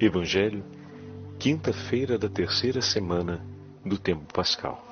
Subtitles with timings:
[0.00, 0.64] Evangelho,
[1.38, 3.46] quinta-feira da terceira semana
[3.84, 4.82] do tempo pascal.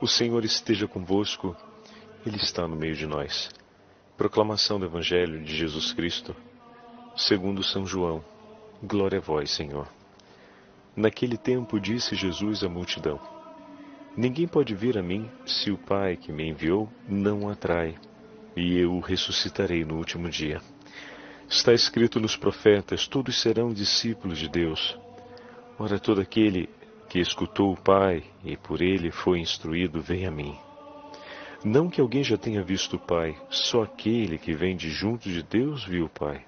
[0.00, 1.54] O Senhor esteja convosco,
[2.24, 3.50] Ele está no meio de nós.
[4.16, 6.34] Proclamação do Evangelho de Jesus Cristo,
[7.14, 8.24] segundo São João.
[8.82, 9.86] Glória a vós, Senhor.
[10.96, 13.20] Naquele tempo disse Jesus à multidão:
[14.16, 17.98] Ninguém pode vir a mim se o Pai que me enviou não o atrai,
[18.56, 20.62] e eu o ressuscitarei no último dia.
[21.48, 24.98] Está escrito nos profetas: todos serão discípulos de Deus.
[25.78, 26.68] Ora, todo aquele
[27.08, 30.54] que escutou o Pai e por ele foi instruído, vem a mim.
[31.64, 35.42] Não que alguém já tenha visto o Pai, só aquele que vem de junto de
[35.42, 36.44] Deus viu o Pai.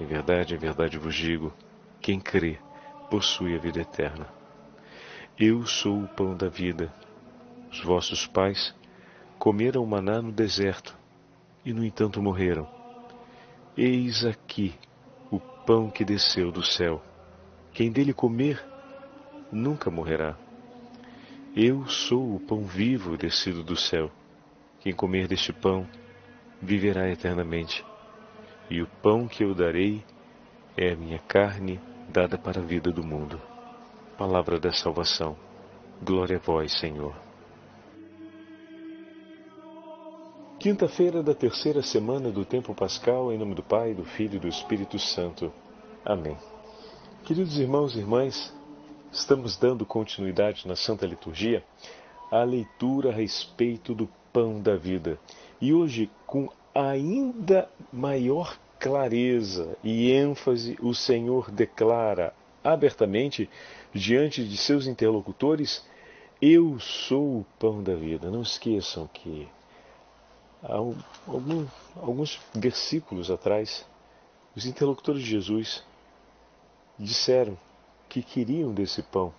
[0.00, 1.52] Em verdade, em verdade vos digo:
[2.00, 2.58] quem crê
[3.08, 4.26] possui a vida eterna.
[5.38, 6.92] Eu sou o pão da vida.
[7.70, 8.74] Os vossos pais
[9.38, 10.96] comeram maná no deserto
[11.64, 12.73] e, no entanto, morreram.
[13.76, 14.72] Eis aqui
[15.32, 17.02] o pão que desceu do céu.
[17.72, 18.64] Quem dele comer
[19.50, 20.36] nunca morrerá.
[21.56, 24.12] Eu sou o pão vivo descido do céu.
[24.78, 25.88] Quem comer deste pão
[26.62, 27.84] viverá eternamente.
[28.70, 30.04] E o pão que eu darei
[30.76, 33.40] é a minha carne dada para a vida do mundo.
[34.16, 35.36] Palavra da salvação.
[36.00, 37.12] Glória a vós, Senhor.
[40.64, 44.48] Quinta-feira da terceira semana do tempo pascal, em nome do Pai, do Filho e do
[44.48, 45.52] Espírito Santo.
[46.02, 46.38] Amém.
[47.22, 48.50] Queridos irmãos e irmãs,
[49.12, 51.62] estamos dando continuidade na Santa Liturgia
[52.30, 55.18] à leitura a respeito do pão da vida.
[55.60, 62.32] E hoje, com ainda maior clareza e ênfase, o Senhor declara
[62.64, 63.50] abertamente
[63.92, 65.86] diante de seus interlocutores:
[66.40, 68.30] Eu sou o pão da vida.
[68.30, 69.46] Não esqueçam que
[70.66, 71.66] algum,
[71.96, 73.86] alguns versículos atrás,
[74.56, 75.84] os interlocutores de Jesus
[76.98, 77.56] disseram
[78.08, 79.32] que queriam desse pão,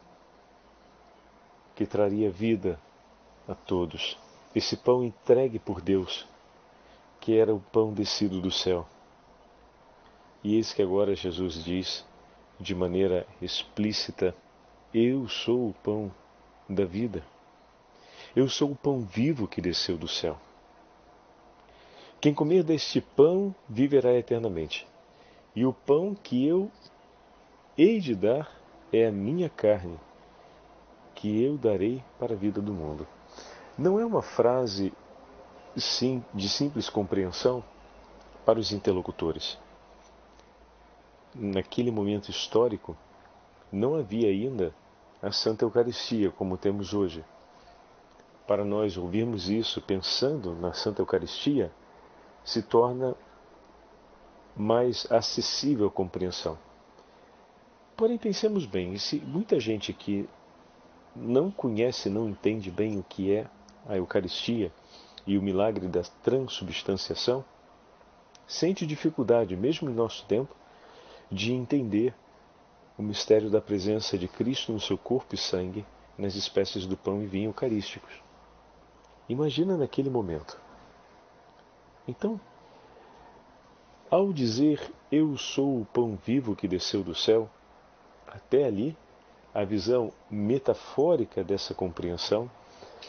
[1.76, 2.80] que traria vida
[3.47, 4.18] a todos.
[4.53, 6.28] Esse pão entregue por Deus,
[7.19, 8.88] que era o pão descido do céu.
[10.44, 12.06] E eis que agora Jesus diz,
[12.59, 14.35] de maneira explícita:
[14.94, 16.12] Eu sou o pão
[16.69, 17.24] da vida.
[18.35, 20.40] Eu sou o pão vivo que desceu do céu.
[22.20, 24.88] Quem comer deste pão viverá eternamente.
[25.56, 26.72] E o pão que eu
[27.78, 28.52] hei de dar
[28.92, 30.00] é a minha carne,
[31.14, 33.08] que eu darei para a vida do mundo.
[33.78, 34.94] Não é uma frase
[35.76, 37.64] sim, de simples compreensão
[38.46, 39.58] para os interlocutores.
[41.34, 42.96] Naquele momento histórico,
[43.72, 44.74] não havia ainda
[45.22, 47.24] a Santa Eucaristia como temos hoje.
[48.47, 51.72] Para nós ouvirmos isso pensando na Santa Eucaristia,
[52.45, 53.16] se torna
[54.56, 56.57] mais acessível à compreensão.
[57.97, 60.29] Porém, pensemos bem, se muita gente que
[61.16, 63.47] não conhece, não entende bem o que é
[63.88, 64.72] a Eucaristia
[65.25, 67.44] e o milagre da transubstanciação,
[68.47, 70.55] sente dificuldade, mesmo em nosso tempo,
[71.31, 72.13] de entender
[72.97, 75.85] o mistério da presença de Cristo no seu corpo e sangue
[76.17, 78.22] nas espécies do pão e vinho eucarísticos.
[79.28, 80.65] Imagina naquele momento
[82.07, 82.39] então,
[84.09, 87.49] ao dizer eu sou o pão vivo que desceu do céu,
[88.27, 88.97] até ali,
[89.53, 92.49] a visão metafórica dessa compreensão,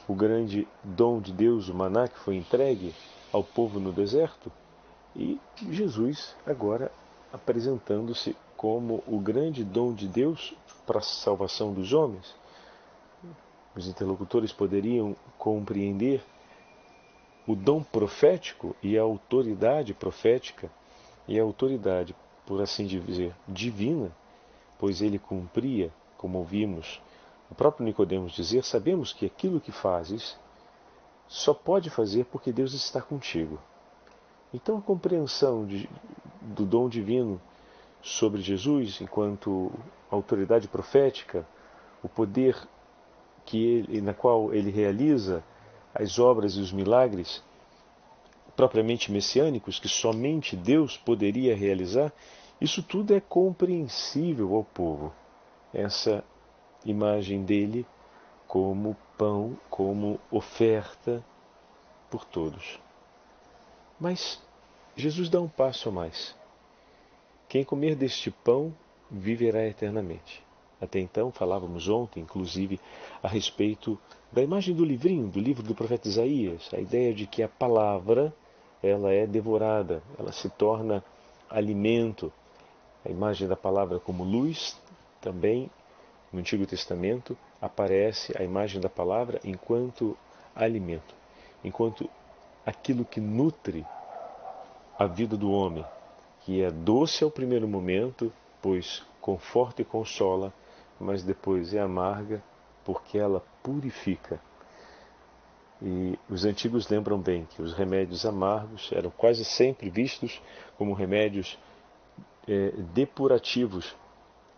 [0.07, 2.95] o grande dom de Deus, o maná que foi entregue
[3.33, 4.53] ao povo no deserto,
[5.15, 5.41] e
[5.71, 6.93] Jesus agora
[7.33, 10.55] apresentando-se como o grande dom de Deus
[10.87, 12.35] para a salvação dos homens.
[13.75, 16.23] Os interlocutores poderiam compreender
[17.47, 20.71] o dom profético e a autoridade profética
[21.29, 22.15] e a autoridade,
[22.45, 24.11] por assim dizer, divina,
[24.79, 27.01] pois ele cumpria, como ouvimos
[27.51, 30.37] o próprio Nicodemos dizer, sabemos que aquilo que fazes
[31.29, 33.59] só pode fazer porque Deus está contigo.
[34.53, 35.89] Então a compreensão de,
[36.41, 37.41] do dom divino
[38.03, 39.73] sobre Jesus enquanto
[40.11, 41.47] autoridade profética,
[42.03, 42.57] o poder
[43.45, 45.43] que ele, na qual ele realiza
[46.01, 47.43] as obras e os milagres
[48.57, 52.13] propriamente messiânicos que somente Deus poderia realizar,
[52.61, 55.13] isso tudo é compreensível ao povo.
[55.75, 56.25] Essa
[56.85, 57.87] imagem dele
[58.49, 61.23] como pão, como oferta
[62.11, 62.81] por todos.
[64.01, 64.43] Mas
[64.97, 66.35] Jesus dá um passo a mais.
[67.49, 68.75] Quem comer deste pão
[69.11, 70.46] viverá eternamente.
[70.81, 72.79] Até então, falávamos ontem, inclusive,
[73.23, 73.99] a respeito
[74.31, 78.35] da imagem do livrinho, do livro do profeta Isaías, a ideia de que a palavra
[78.83, 81.03] ela é devorada, ela se torna
[81.49, 82.33] alimento,
[83.05, 84.77] A imagem da palavra como luz
[85.21, 85.71] também
[86.33, 90.17] no Antigo Testamento aparece a imagem da palavra enquanto
[90.55, 91.15] alimento,
[91.65, 92.11] enquanto
[92.65, 93.87] aquilo que nutre
[94.99, 95.85] a vida do homem,
[96.41, 100.53] que é doce ao primeiro momento, pois conforta e consola,
[100.99, 102.43] mas depois é amarga,
[102.85, 104.41] porque ela purifica.
[105.83, 110.41] E os antigos lembram bem que os remédios amargos eram quase sempre vistos
[110.79, 111.59] como remédios
[112.49, 113.95] é, depurativos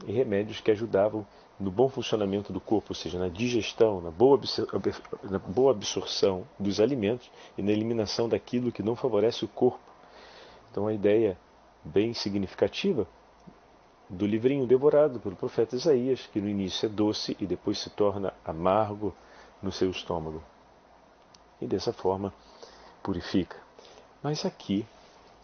[0.06, 1.26] e remédios que ajudavam
[1.58, 4.40] no bom funcionamento do corpo, ou seja, na digestão, na boa,
[5.24, 9.80] na boa absorção dos alimentos e na eliminação daquilo que não favorece o corpo.
[10.70, 11.36] Então, a ideia
[11.84, 13.08] bem significativa
[14.08, 18.32] do livrinho devorado pelo profeta Isaías, que no início é doce e depois se torna
[18.44, 19.14] amargo
[19.62, 20.42] no seu estômago.
[21.60, 22.32] E dessa forma
[23.02, 23.56] purifica.
[24.22, 24.86] Mas aqui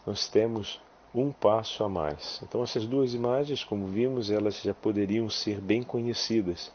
[0.05, 0.79] nós temos
[1.13, 2.41] um passo a mais.
[2.43, 6.71] Então, essas duas imagens, como vimos, elas já poderiam ser bem conhecidas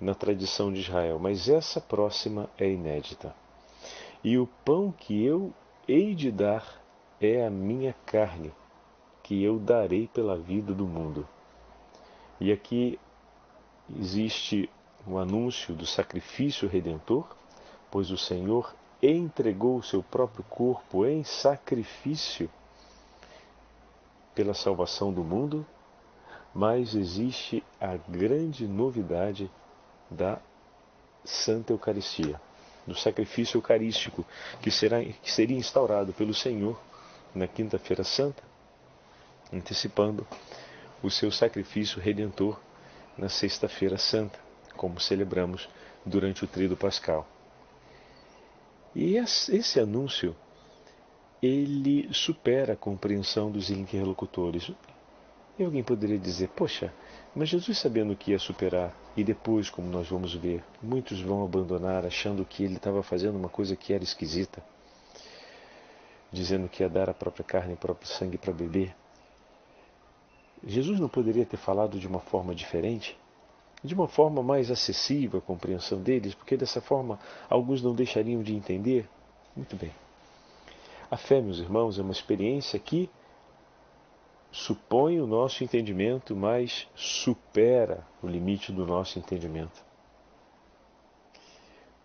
[0.00, 3.34] na tradição de Israel, mas essa próxima é inédita.
[4.22, 5.52] E o pão que eu
[5.88, 6.80] hei de dar
[7.20, 8.52] é a minha carne,
[9.30, 11.24] que eu darei pela vida do mundo.
[12.40, 12.98] E aqui
[13.96, 14.68] existe
[15.06, 17.24] o anúncio do sacrifício redentor,
[17.92, 22.50] pois o Senhor entregou o seu próprio corpo em sacrifício
[24.34, 25.64] pela salvação do mundo,
[26.52, 29.48] mas existe a grande novidade
[30.10, 30.40] da
[31.24, 32.40] Santa Eucaristia,
[32.84, 34.26] do sacrifício eucarístico
[34.60, 36.76] que, será, que seria instaurado pelo Senhor
[37.32, 38.49] na Quinta-feira Santa,
[39.52, 40.26] antecipando
[41.02, 42.60] o seu sacrifício redentor
[43.16, 44.38] na Sexta-feira Santa,
[44.76, 45.68] como celebramos
[46.04, 47.26] durante o Tríduo Pascal.
[48.94, 50.34] E esse anúncio
[51.42, 54.70] ele supera a compreensão dos interlocutores.
[55.58, 56.92] E alguém poderia dizer: Poxa,
[57.34, 62.04] mas Jesus sabendo que ia superar, e depois, como nós vamos ver, muitos vão abandonar
[62.04, 64.62] achando que ele estava fazendo uma coisa que era esquisita,
[66.32, 68.94] dizendo que ia dar a própria carne e o próprio sangue para beber.
[70.66, 73.18] Jesus não poderia ter falado de uma forma diferente?
[73.82, 77.18] De uma forma mais acessível à compreensão deles, porque dessa forma
[77.48, 79.08] alguns não deixariam de entender?
[79.56, 79.92] Muito bem.
[81.10, 83.10] A fé, meus irmãos, é uma experiência que
[84.52, 89.82] supõe o nosso entendimento, mas supera o limite do nosso entendimento.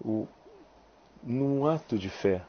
[0.03, 0.27] O,
[1.23, 2.43] num ato de fé,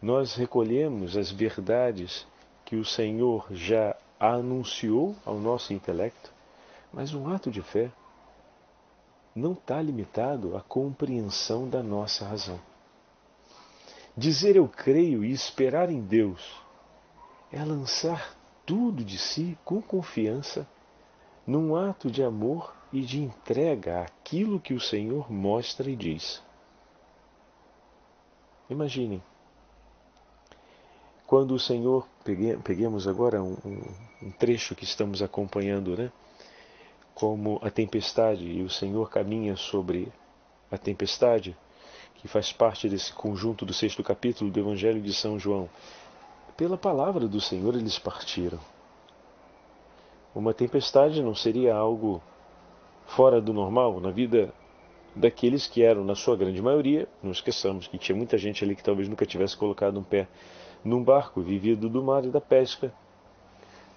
[0.00, 2.26] nós recolhemos as verdades
[2.64, 6.32] que o Senhor já anunciou ao nosso intelecto,
[6.92, 7.90] mas um ato de fé
[9.34, 12.60] não está limitado à compreensão da nossa razão.
[14.16, 16.56] Dizer eu creio e esperar em Deus
[17.50, 18.34] é lançar
[18.64, 20.66] tudo de si com confiança
[21.46, 26.42] num ato de amor e de entrega àquilo que o Senhor mostra e diz.
[28.70, 29.22] Imaginem,
[31.26, 32.06] quando o Senhor,
[32.62, 33.56] peguemos agora um,
[34.22, 36.12] um, trecho que estamos acompanhando, né?
[37.14, 40.12] Como a tempestade, e o Senhor caminha sobre
[40.70, 41.56] a tempestade,
[42.16, 45.68] que faz parte desse conjunto do sexto capítulo do Evangelho de São João.
[46.56, 48.58] Pela palavra do Senhor eles partiram.
[50.34, 52.22] Uma tempestade não seria algo
[53.06, 54.52] fora do normal na vida
[55.14, 58.82] daqueles que eram, na sua grande maioria, não esqueçamos que tinha muita gente ali que
[58.82, 60.26] talvez nunca tivesse colocado um pé
[60.84, 62.92] num barco, vivido do mar e da pesca.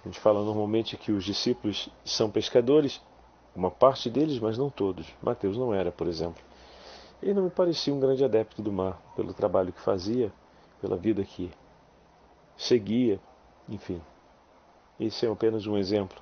[0.02, 3.00] A gente fala normalmente que os discípulos são pescadores,
[3.54, 5.06] uma parte deles, mas não todos.
[5.22, 6.42] Mateus não era, por exemplo.
[7.22, 10.32] Ele não me parecia um grande adepto do mar, pelo trabalho que fazia,
[10.80, 11.50] pela vida que
[12.56, 13.20] seguia,
[13.68, 14.00] enfim.
[14.98, 16.20] Esse é apenas um exemplo.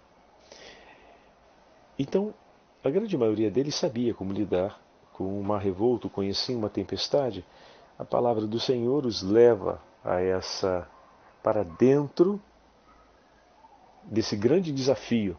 [1.99, 2.35] Então,
[2.83, 4.81] a grande maioria deles sabia como lidar
[5.13, 7.45] com um mar revolto, conheciam uma tempestade.
[7.99, 10.89] A palavra do Senhor os leva a essa
[11.43, 12.41] para dentro
[14.05, 15.37] desse grande desafio,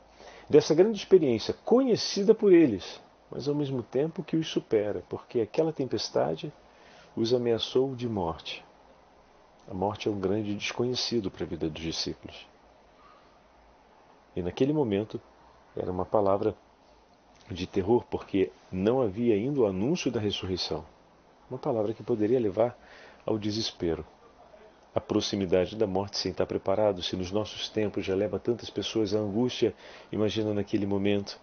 [0.49, 5.71] dessa grande experiência conhecida por eles, mas ao mesmo tempo que os supera, porque aquela
[5.71, 6.51] tempestade
[7.15, 8.63] os ameaçou de morte.
[9.69, 12.47] A morte é um grande desconhecido para a vida dos discípulos.
[14.35, 15.19] E naquele momento
[15.75, 16.55] era uma palavra
[17.49, 20.85] de terror, porque não havia ainda o anúncio da ressurreição.
[21.49, 22.77] Uma palavra que poderia levar
[23.25, 24.05] ao desespero.
[24.97, 29.13] A proximidade da morte sem estar preparado, se nos nossos tempos já leva tantas pessoas
[29.13, 29.75] à angústia,
[30.11, 31.39] imagina naquele momento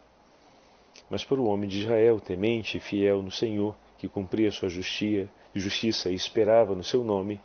[1.08, 5.28] mas para o homem de Israel, temente e fiel no Senhor, que cumpria sua justia,
[5.54, 7.40] justiça e esperava no seu nome,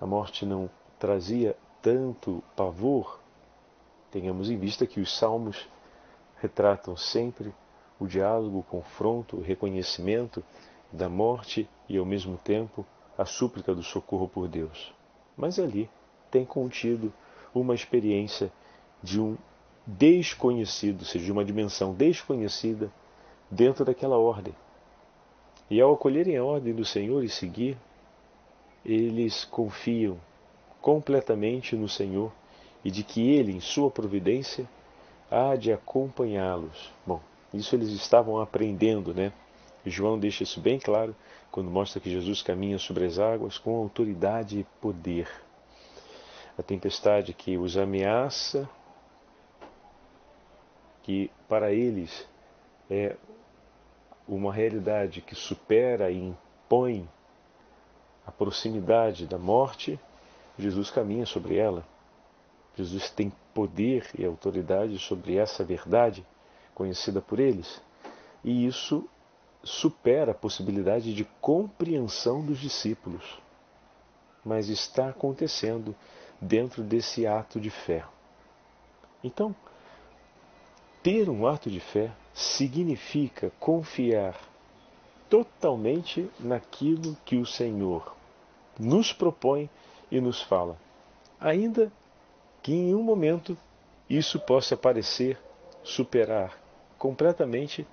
[0.00, 3.18] a morte não trazia tanto pavor
[4.10, 5.68] Tenhamos em vista que os salmos
[6.38, 7.54] retratam sempre
[7.98, 10.42] o diálogo, o confronto, o reconhecimento
[10.92, 12.84] da morte e, ao mesmo tempo,
[13.16, 14.92] a súplica do socorro por Deus.
[15.40, 15.88] Mas ali
[16.30, 17.10] tem contido
[17.54, 18.52] uma experiência
[19.02, 19.38] de um
[19.86, 22.92] desconhecido, ou seja, de uma dimensão desconhecida
[23.50, 24.54] dentro daquela ordem.
[25.70, 27.78] E ao acolherem a ordem do Senhor e seguir,
[28.84, 30.18] eles confiam
[30.82, 32.30] completamente no Senhor
[32.84, 34.68] e de que Ele, em sua providência,
[35.30, 36.92] há de acompanhá-los.
[37.06, 37.20] Bom,
[37.54, 39.32] isso eles estavam aprendendo, né?
[39.86, 41.14] João deixa isso bem claro
[41.50, 45.28] quando mostra que Jesus caminha sobre as águas com autoridade e poder.
[46.58, 48.68] A tempestade que os ameaça,
[51.02, 52.28] que para eles
[52.90, 53.16] é
[54.28, 57.08] uma realidade que supera e impõe
[58.26, 59.98] a proximidade da morte,
[60.58, 61.84] Jesus caminha sobre ela.
[62.76, 66.24] Jesus tem poder e autoridade sobre essa verdade
[66.74, 67.82] conhecida por eles.
[68.44, 69.08] E isso
[69.62, 73.38] supera a possibilidade de compreensão dos discípulos.
[74.44, 75.94] Mas está acontecendo
[76.40, 78.04] dentro desse ato de fé.
[79.22, 79.54] Então,
[81.02, 84.34] ter um ato de fé significa confiar
[85.28, 88.16] totalmente naquilo que o Senhor
[88.78, 89.68] nos propõe
[90.10, 90.76] e nos fala,
[91.38, 91.92] ainda
[92.62, 93.56] que em um momento
[94.08, 95.38] isso possa parecer
[95.84, 96.58] superar
[96.98, 97.86] completamente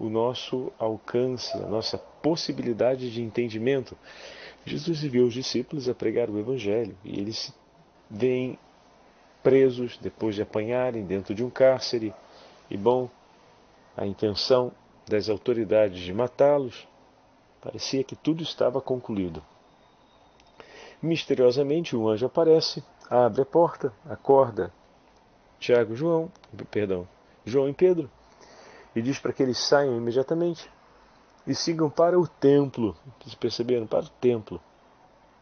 [0.00, 3.96] o nosso alcance, a nossa possibilidade de entendimento.
[4.64, 7.52] Jesus enviou os discípulos a pregar o Evangelho e eles
[8.10, 8.58] vêm
[9.42, 12.14] presos depois de apanharem dentro de um cárcere.
[12.70, 13.10] E bom,
[13.94, 14.72] a intenção
[15.06, 16.88] das autoridades de matá-los
[17.60, 19.42] parecia que tudo estava concluído.
[21.02, 24.72] Misteriosamente, um anjo aparece, abre a porta, acorda
[25.58, 26.32] Tiago, João,
[26.70, 27.06] perdão,
[27.44, 28.10] João e Pedro,
[28.94, 30.68] e diz para que eles saiam imediatamente
[31.46, 32.96] e sigam para o templo.
[33.20, 33.86] Vocês perceberam?
[33.86, 34.60] Para o templo.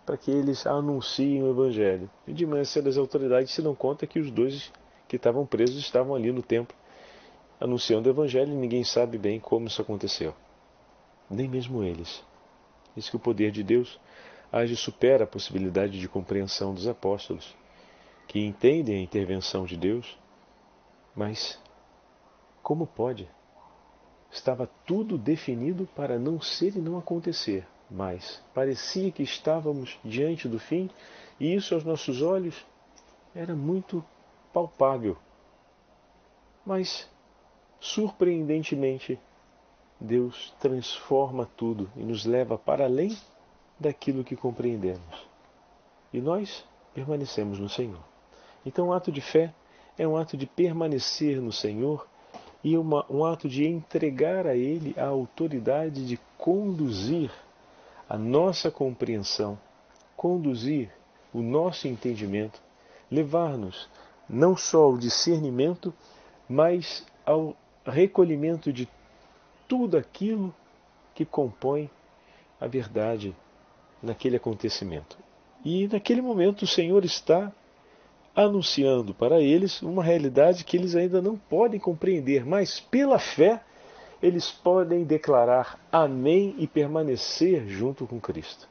[0.05, 2.11] Para que eles anunciem o Evangelho.
[2.27, 4.73] E de manhã cedo as autoridades se dão conta que os dois
[5.07, 6.77] que estavam presos estavam ali no templo
[7.61, 10.35] anunciando o Evangelho e ninguém sabe bem como isso aconteceu.
[11.29, 12.23] Nem mesmo eles.
[12.95, 13.99] Diz que o poder de Deus
[14.51, 17.55] age supera a possibilidade de compreensão dos apóstolos,
[18.27, 20.19] que entendem a intervenção de Deus,
[21.15, 21.61] mas
[22.63, 23.29] como pode?
[24.31, 30.59] Estava tudo definido para não ser e não acontecer, mas parecia que estávamos diante do
[30.59, 30.91] fim
[31.41, 32.67] e isso aos nossos olhos
[33.35, 34.05] era muito
[34.53, 35.17] palpável.
[36.65, 37.09] Mas,
[37.81, 39.19] surpreendentemente,
[40.01, 43.17] Deus transforma tudo e nos leva para além
[43.81, 45.27] daquilo que compreendemos.
[46.13, 48.03] E nós permanecemos no Senhor.
[48.67, 49.55] Então, o ato de fé
[49.97, 52.07] é um ato de permanecer no Senhor
[52.63, 57.31] e uma, um ato de entregar a Ele a autoridade de conduzir
[58.09, 59.59] a nossa compreensão,
[60.17, 60.91] conduzir
[61.33, 62.61] o nosso entendimento,
[63.11, 63.89] levar-nos
[64.29, 65.95] não só ao discernimento,
[66.49, 68.89] mas ao recolhimento de
[69.67, 70.55] tudo aquilo
[71.15, 71.91] que compõe
[72.61, 73.35] a verdade
[74.03, 75.19] naquele acontecimento.
[75.65, 77.53] E naquele momento o Senhor está
[78.39, 83.61] anunciando para eles uma realidade que eles ainda não podem compreender, mas pela fé
[84.23, 88.69] eles podem declarar Amém e permanecer junto com Cristo.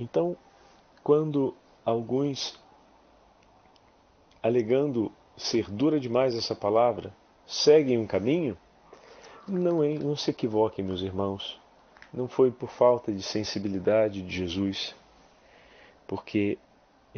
[0.00, 0.36] Então,
[1.04, 1.54] quando
[1.84, 2.58] alguns,
[4.42, 7.12] alegando ser dura demais essa palavra,
[7.46, 8.58] seguem um caminho,
[9.46, 11.60] não, não se equivoquem, meus irmãos.
[12.12, 14.94] Não foi por falta de sensibilidade de Jesus,
[16.06, 16.58] porque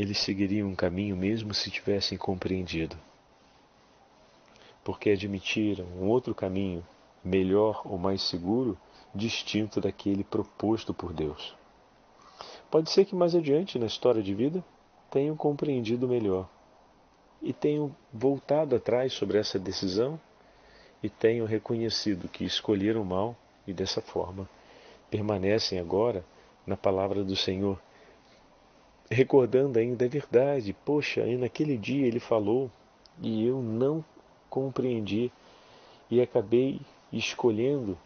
[0.00, 2.96] eles seguiriam um caminho mesmo se tivessem compreendido.
[4.82, 6.82] Porque admitiram um outro caminho,
[7.22, 8.78] melhor ou mais seguro,
[9.14, 11.54] distinto daquele proposto por Deus.
[12.70, 14.64] Pode ser que mais adiante na história de vida
[15.10, 16.48] tenham compreendido melhor
[17.42, 20.18] e tenham voltado atrás sobre essa decisão
[21.02, 24.48] e tenham reconhecido que escolheram mal e dessa forma
[25.10, 26.24] permanecem agora
[26.66, 27.78] na palavra do Senhor
[29.10, 30.74] recordando ainda a verdade.
[30.84, 32.70] Poxa, aí naquele dia ele falou
[33.20, 34.04] e eu não
[34.48, 35.32] compreendi
[36.10, 36.80] e acabei
[37.12, 37.98] escolhendo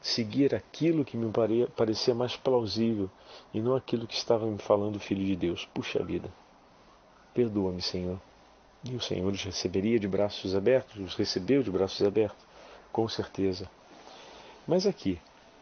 [0.00, 1.30] seguir aquilo que me
[1.76, 3.10] parecia mais plausível
[3.52, 5.68] e não aquilo que estava me falando o Filho de Deus.
[5.74, 6.30] Puxa vida,
[7.34, 8.20] perdoa-me, Senhor.
[8.84, 12.46] E o Senhor os receberia de braços abertos, os recebeu de braços abertos,
[12.92, 13.68] com certeza.
[14.68, 15.18] Mas aqui,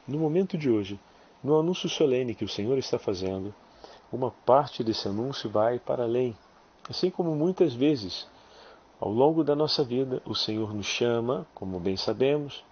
[0.06, 1.00] no momento de hoje,
[1.42, 3.54] no anúncio solene que o Senhor está fazendo,
[4.16, 6.36] uma parte desse anúncio vai para além,
[6.88, 8.28] Assim como muitas vezes,
[9.00, 12.64] ao longo da nossa vida, o Senhor nos chama, como bem sabemos,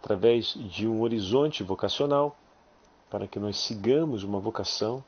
[0.00, 2.36] através de um horizonte vocacional,
[3.08, 5.04] para que nós sigamos uma vocação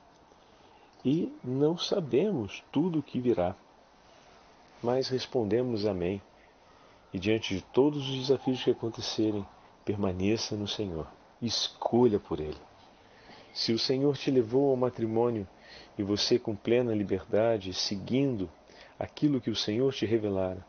[1.04, 3.56] e não sabemos tudo o que virá,
[4.80, 6.22] mas respondemos amém.
[7.12, 9.46] E diante de todos os desafios que acontecerem,
[9.84, 11.06] permaneça no Senhor,
[11.42, 12.58] escolha por Ele.
[13.52, 15.48] Se o Senhor te levou ao matrimônio
[15.98, 18.50] e você, com plena liberdade, seguindo
[18.98, 20.64] aquilo que o Senhor te revelara,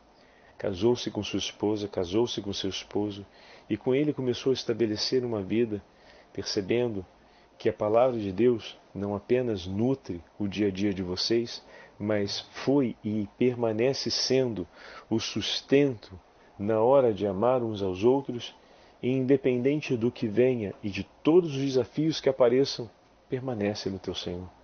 [0.57, 3.25] casou-se com sua esposa, casou-se com seu esposo
[3.69, 5.81] e com ele começou a estabelecer uma vida,
[6.33, 7.05] percebendo
[7.57, 11.63] que a palavra de Deus não apenas nutre o dia a dia de vocês,
[11.99, 14.67] mas foi e permanece sendo
[15.09, 16.19] o sustento
[16.57, 18.55] na hora de amar uns aos outros,
[19.01, 22.89] e independente do que venha e de todos os desafios que apareçam,
[23.29, 24.56] permanece no teu Senhor.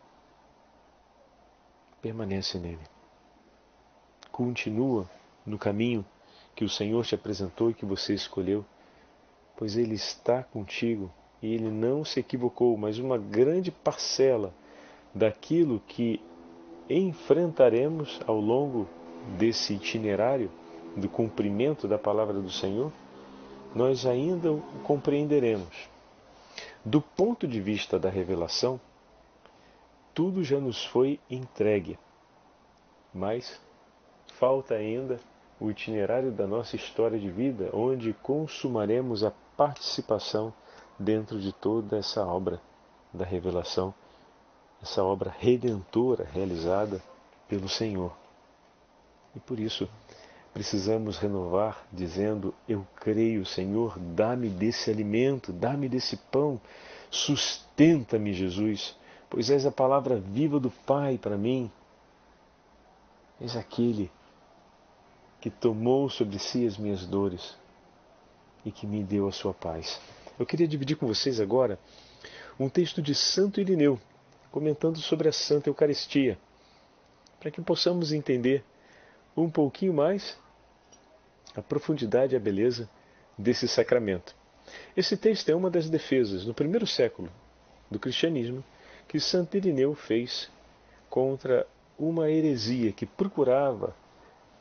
[2.03, 2.81] Permanece nele.
[4.29, 5.09] Continua
[5.45, 6.03] no caminho
[6.53, 8.65] que o Senhor te apresentou e que você escolheu,
[9.55, 11.09] pois Ele está contigo
[11.41, 14.53] e Ele não se equivocou, mas uma grande parcela
[15.15, 16.21] daquilo que
[16.89, 18.85] enfrentaremos ao longo
[19.37, 20.51] desse itinerário
[20.97, 22.91] do cumprimento da palavra do Senhor,
[23.73, 25.87] nós ainda o compreenderemos.
[26.83, 28.77] Do ponto de vista da revelação,
[30.13, 31.97] tudo já nos foi entregue,
[33.13, 33.59] mas
[34.39, 35.19] falta ainda
[35.59, 40.53] o itinerário da nossa história de vida, onde consumaremos a participação
[40.99, 42.61] dentro de toda essa obra
[43.13, 43.93] da revelação,
[44.81, 47.01] essa obra redentora realizada
[47.47, 48.11] pelo Senhor.
[49.35, 49.87] E por isso,
[50.53, 56.59] precisamos renovar dizendo: Eu creio, Senhor, dá-me desse alimento, dá-me desse pão,
[57.09, 58.95] sustenta-me, Jesus,
[59.33, 61.71] pois és a palavra viva do Pai para mim.
[63.41, 64.11] És aquele
[65.41, 67.57] que tomou sobre si as minhas dores
[68.63, 69.99] e que me deu a sua paz.
[70.37, 71.79] Eu queria dividir com vocês agora
[72.59, 73.99] um texto de Santo Irineu,
[74.51, 76.37] comentando sobre a Santa Eucaristia,
[77.39, 78.63] para que possamos entender
[79.35, 80.37] um pouquinho mais
[81.55, 82.87] a profundidade e a beleza
[83.35, 84.35] desse sacramento.
[84.95, 87.31] Esse texto é uma das defesas, no primeiro século
[87.89, 88.63] do cristianismo,
[89.13, 90.49] que Santo Irineu fez
[91.07, 91.67] contra
[91.99, 93.95] uma heresia que procurava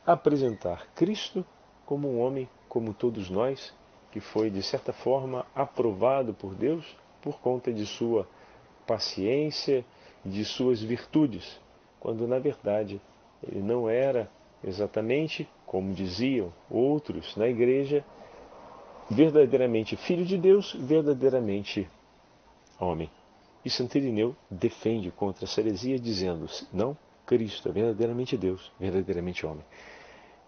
[0.05, 1.43] apresentar Cristo
[1.87, 3.73] como um homem como todos nós,
[4.11, 6.85] que foi de certa forma aprovado por Deus
[7.23, 8.29] por conta de sua
[8.87, 9.87] paciência
[10.23, 11.59] de suas virtudes,
[11.99, 13.01] quando na verdade
[13.43, 14.31] ele não era
[14.63, 18.05] exatamente como diziam outros na igreja,
[19.11, 21.89] verdadeiramente filho de Deus, verdadeiramente
[22.79, 23.09] homem.
[23.65, 26.97] E Santo Irineu defende contra essa heresia, dizendo: não,
[27.27, 29.65] Cristo é verdadeiramente Deus, verdadeiramente homem.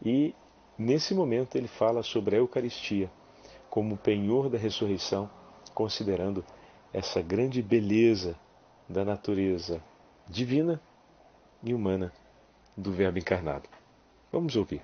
[0.04, 0.34] E
[0.78, 3.10] nesse momento ele fala sobre a Eucaristia
[3.70, 5.30] como penhor da ressurreição,
[5.72, 6.44] considerando
[6.92, 8.36] essa grande beleza
[8.88, 9.82] da natureza
[10.28, 10.80] divina
[11.62, 12.12] e humana
[12.76, 13.68] do Verbo encarnado.
[14.30, 14.82] Vamos ouvir.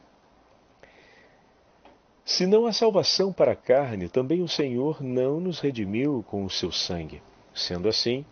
[2.25, 6.51] Se não há salvação para a carne, também o Senhor não nos redimiu com o
[6.51, 7.21] seu sangue.
[7.61, 8.25] Sendo assim,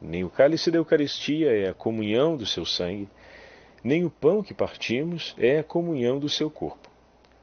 [0.00, 3.08] nem o cálice da Eucaristia é a comunhão do seu sangue,
[3.82, 6.90] nem o pão que partimos é a comunhão do seu corpo.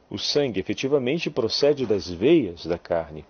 [0.09, 3.23] O sangue efetivamente procede das veias da carne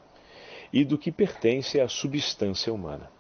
[0.74, 3.12] e do que pertence à substância humana.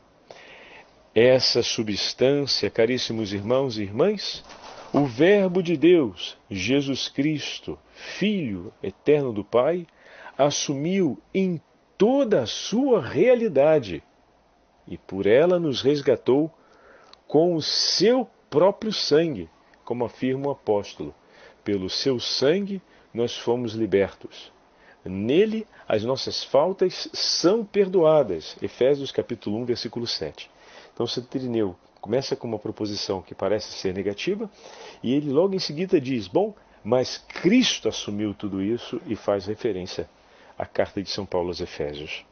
[1.13, 4.43] Essa substância, caríssimos irmãos e irmãs,
[4.91, 9.85] o Verbo de Deus, Jesus Cristo, Filho eterno do Pai,
[10.35, 11.61] assumiu em
[11.95, 14.01] toda a sua realidade
[14.89, 16.51] e por ela nos resgatou
[17.27, 19.47] com o seu próprio sangue,
[19.85, 21.13] como afirma o apóstolo.
[21.63, 22.81] Pelo seu sangue
[23.13, 24.51] nós fomos libertos.
[25.05, 28.57] Nele as nossas faltas são perdoadas.
[28.61, 30.49] Efésios capítulo 1, versículo 7.
[30.93, 34.49] Então, Santo Irineu começa com uma proposição que parece ser negativa,
[35.01, 40.09] e ele logo em seguida diz: Bom, mas Cristo assumiu tudo isso e faz referência
[40.57, 42.25] à carta de São Paulo aos Efésios.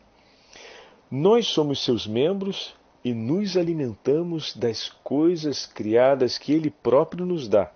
[1.10, 7.72] Nós somos seus membros e nos alimentamos das coisas criadas que Ele próprio nos dá,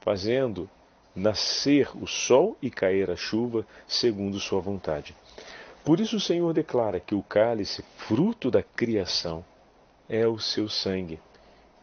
[0.00, 0.70] fazendo
[1.12, 5.12] nascer o sol e cair a chuva segundo Sua vontade.
[5.84, 9.44] Por isso o Senhor declara que o cálice, fruto da criação,
[10.08, 11.18] é o seu sangue,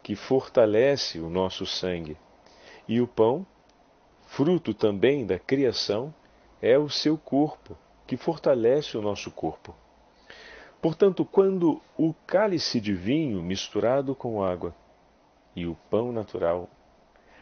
[0.01, 2.15] que fortalece o nosso sangue,
[2.87, 3.45] e o pão,
[4.27, 6.13] fruto também da criação,
[6.61, 7.75] é o seu corpo,
[8.07, 9.75] que fortalece o nosso corpo.
[10.85, 14.71] Portanto, quando o cálice de vinho misturado com água
[15.55, 16.69] e o pão natural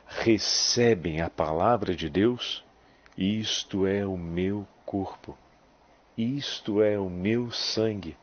[0.08, 2.64] recebem a palavra de Deus,
[3.18, 5.38] isto é o meu corpo,
[6.18, 8.16] isto é o meu sangue,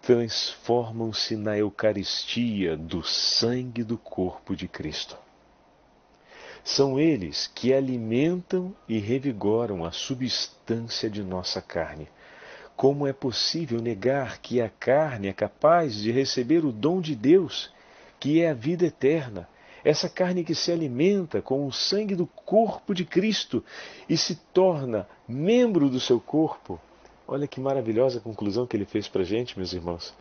[0.00, 5.18] transformam-se na Eucaristia do sangue do corpo de Cristo.
[6.62, 12.08] São eles que alimentam e revigoram a substância de nossa carne.
[12.82, 17.72] Como é possível negar que a carne é capaz de receber o dom de Deus,
[18.18, 19.48] que é a vida eterna?
[19.84, 23.64] Essa carne que se alimenta com o sangue do corpo de Cristo
[24.08, 26.76] e se torna membro do seu corpo.
[27.24, 30.12] Olha que maravilhosa conclusão que ele fez para a gente, meus irmãos.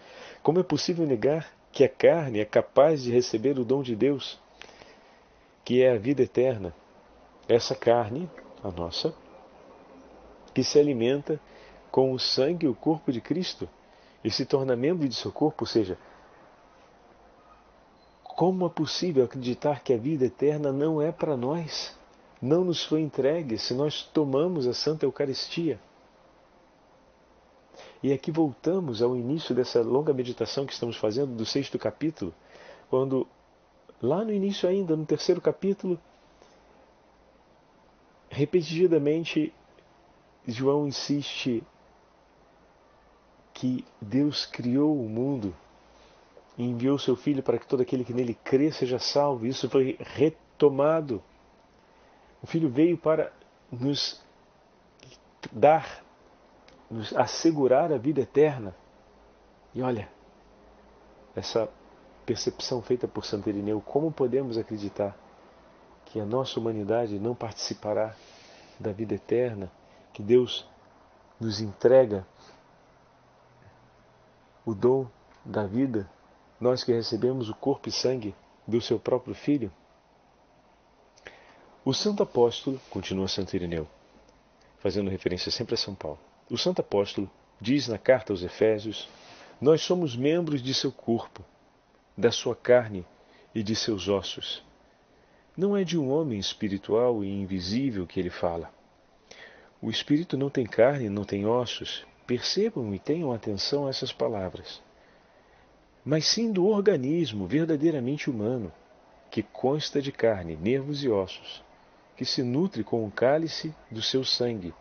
[0.43, 4.39] Como é possível negar que a carne é capaz de receber o dom de Deus?
[5.65, 6.76] que é a vida eterna.
[7.50, 8.30] Essa carne,
[8.63, 9.12] a nossa,
[10.54, 11.39] que se alimenta
[11.91, 13.67] com o sangue e o corpo de Cristo
[14.23, 15.97] e se torna membro de seu corpo, ou seja,
[18.23, 21.95] como é possível acreditar que a vida eterna não é para nós?
[22.41, 25.80] Não nos foi entregue se nós tomamos a Santa Eucaristia.
[28.01, 32.34] E aqui voltamos ao início dessa longa meditação que estamos fazendo do sexto capítulo,
[32.89, 33.27] quando
[34.01, 35.99] Lá no início, ainda, no terceiro capítulo,
[38.30, 39.54] repetidamente,
[40.47, 41.63] João insiste
[43.62, 45.54] que Deus criou o mundo
[46.58, 49.45] e enviou seu Filho para que todo aquele que nele crê seja salvo.
[49.45, 51.21] Isso foi retomado.
[52.41, 53.32] O Filho veio para
[53.71, 54.19] nos
[55.52, 56.04] dar,
[56.89, 58.76] nos assegurar a vida eterna.
[59.76, 60.10] E olha,
[61.36, 61.69] essa
[62.26, 63.47] percepção feita por Santo
[63.86, 65.15] como podemos acreditar
[66.06, 68.15] que a nossa humanidade não participará
[68.80, 69.71] da vida eterna,
[70.12, 70.67] que Deus
[71.39, 72.26] nos entrega
[74.65, 75.08] o dom
[75.43, 76.10] da vida,
[76.60, 78.36] nós que recebemos o corpo e sangue
[78.67, 79.71] do seu próprio Filho?
[81.84, 83.88] O Santo Apóstolo, continua Santo Irineu,
[84.80, 86.19] fazendo referência sempre a São Paulo,
[86.50, 89.08] o Santo Apóstolo diz na carta aos Efésios:
[89.60, 91.43] Nós somos membros de seu corpo
[92.17, 93.06] da sua carne
[93.56, 94.63] e de seus ossos.
[95.56, 98.71] Não é de um homem espiritual e invisível que ele fala.
[99.82, 102.06] O espírito não tem carne, não tem ossos.
[102.32, 104.82] Percebam e tenham atenção a essas palavras.
[106.06, 108.72] Mas sim do organismo verdadeiramente humano,
[109.30, 111.62] que consta de carne, nervos e ossos,
[112.15, 114.74] que se nutre com o cálice do seu sangue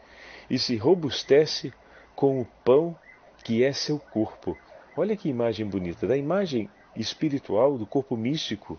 [0.49, 1.75] e se robustece
[2.15, 2.97] com o pão
[3.43, 4.57] que é seu corpo.
[4.97, 6.07] Olha que imagem bonita.
[6.07, 8.79] Da imagem espiritual, do corpo místico.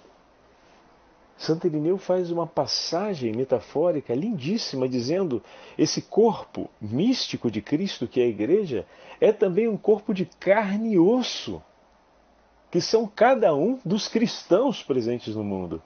[1.38, 5.42] Santo Irineu faz uma passagem metafórica lindíssima, dizendo:
[5.78, 8.86] esse corpo místico de Cristo, que é a igreja,
[9.20, 11.62] é também um corpo de carne e osso,
[12.70, 15.82] que são cada um dos cristãos presentes no mundo.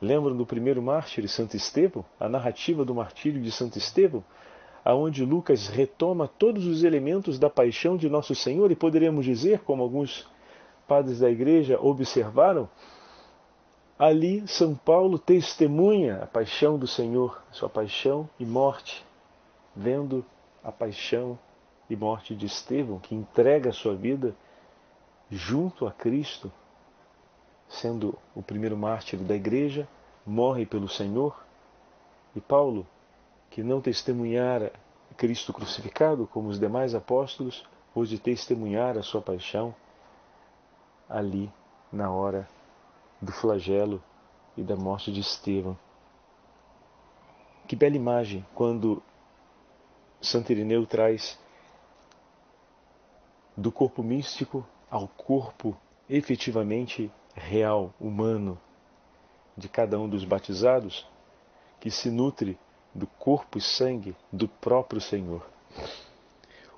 [0.00, 4.24] Lembram do primeiro mártir, Santo Estevão, a narrativa do martírio de Santo Estevão,
[4.84, 9.82] aonde Lucas retoma todos os elementos da paixão de nosso Senhor e poderíamos dizer, como
[9.82, 10.26] alguns
[10.88, 12.68] padres da igreja observaram,
[14.02, 19.06] ali São Paulo testemunha a paixão do Senhor, sua paixão e morte,
[19.76, 20.24] vendo
[20.64, 21.38] a paixão
[21.88, 24.34] e morte de Estevão, que entrega a sua vida
[25.30, 26.50] junto a Cristo,
[27.68, 29.86] sendo o primeiro mártir da igreja,
[30.26, 31.40] morre pelo Senhor,
[32.34, 32.84] e Paulo,
[33.50, 34.72] que não testemunhara
[35.16, 39.72] Cristo crucificado como os demais apóstolos, pôde testemunhar a sua paixão
[41.08, 41.48] ali
[41.92, 42.48] na hora
[43.22, 44.02] do flagelo
[44.56, 45.78] e da morte de Estevão.
[47.68, 49.00] Que bela imagem quando
[50.20, 51.38] Santo Irineu traz
[53.56, 55.76] do corpo místico ao corpo
[56.10, 58.58] efetivamente real, humano,
[59.56, 61.06] de cada um dos batizados,
[61.80, 62.58] que se nutre
[62.94, 65.46] do corpo e sangue do próprio Senhor.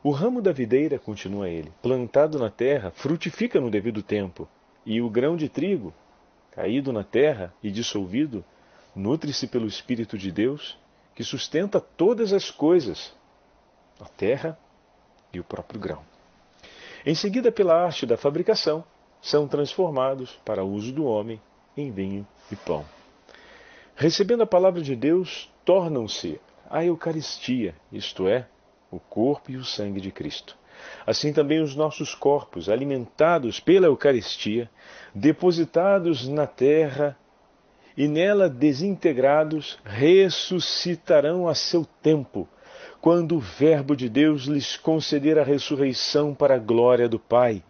[0.03, 4.47] O ramo da videira, continua ele, plantado na terra, frutifica no devido tempo,
[4.85, 5.93] e o grão de trigo,
[6.55, 8.45] caído na terra e dissolvido,
[8.95, 10.79] nutre-se pelo Espírito de Deus,
[11.15, 13.13] que sustenta todas as coisas,
[14.01, 14.59] a terra
[15.33, 16.03] e o próprio grão.
[17.05, 18.85] Em seguida, pela arte da fabricação,
[19.21, 21.41] são transformados, para uso do homem,
[21.77, 22.85] em vinho e pão.
[23.97, 26.41] Recebendo a palavra de Deus, tornam-se
[26.71, 28.47] a Eucaristia, isto é,
[28.91, 30.57] o corpo e o sangue de Cristo.
[31.07, 34.71] Assim também os nossos corpos, alimentados pela Eucaristia,
[35.15, 37.17] depositados na terra
[37.97, 42.49] e nela desintegrados, ressuscitarão a seu tempo,
[43.01, 47.63] quando o Verbo de Deus lhes conceder a ressurreição para a glória do Pai.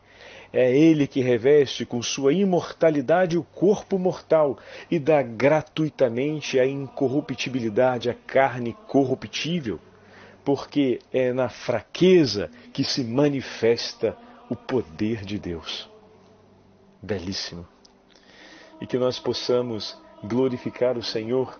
[0.52, 4.56] É Ele que reveste com sua imortalidade o corpo mortal
[4.88, 9.80] e dá gratuitamente a incorruptibilidade à carne corruptível,
[10.44, 14.16] porque é na fraqueza que se manifesta
[14.48, 15.88] o poder de Deus.
[17.02, 17.66] Belíssimo.
[18.80, 21.58] E que nós possamos glorificar o Senhor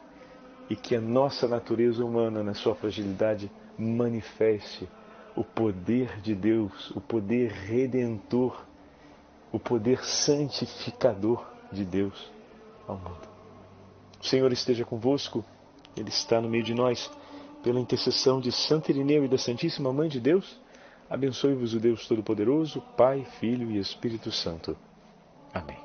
[0.69, 4.89] e que a nossa natureza humana, na sua fragilidade, manifeste
[5.37, 8.65] o poder de Deus, o poder redentor,
[9.53, 12.31] o poder santificador de Deus
[12.87, 13.29] ao mundo.
[14.21, 15.45] O Senhor esteja convosco,
[15.97, 17.11] Ele está no meio de nós.
[17.65, 20.61] Pela intercessão de Santo Irineu e da Santíssima Mãe de Deus,
[21.09, 24.77] abençoe-vos o Deus Todo-Poderoso, Pai, Filho e Espírito Santo.
[25.53, 25.84] Amém.